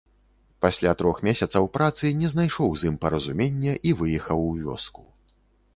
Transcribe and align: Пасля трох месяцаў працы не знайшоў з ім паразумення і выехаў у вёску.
Пасля 0.65 0.93
трох 1.01 1.19
месяцаў 1.27 1.69
працы 1.77 2.11
не 2.23 2.33
знайшоў 2.33 2.69
з 2.81 2.93
ім 2.93 2.97
паразумення 3.05 3.73
і 3.91 3.95
выехаў 4.03 4.39
у 4.49 4.51
вёску. 4.65 5.01